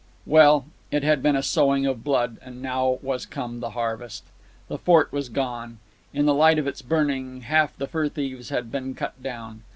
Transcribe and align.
Well, 0.25 0.65
it 0.89 1.03
had 1.03 1.21
been 1.21 1.35
a 1.35 1.43
sowing 1.43 1.85
of 1.85 2.03
blood, 2.03 2.39
and 2.41 2.59
now 2.59 2.97
was 3.03 3.27
come 3.27 3.59
the 3.59 3.69
harvest. 3.69 4.23
The 4.67 4.79
fort 4.79 5.11
was 5.11 5.29
gone. 5.29 5.77
In 6.11 6.25
the 6.25 6.33
light 6.33 6.57
of 6.57 6.65
its 6.65 6.81
burning, 6.81 7.41
half 7.41 7.77
the 7.77 7.85
fur 7.85 8.09
thieves 8.09 8.49
had 8.49 8.71
been 8.71 8.95
cut 8.95 9.21
down. 9.21 9.61